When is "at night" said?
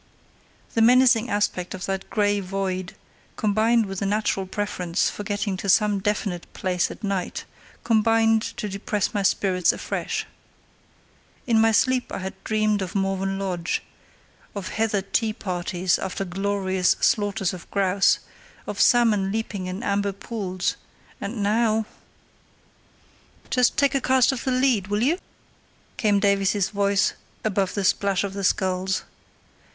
6.89-7.45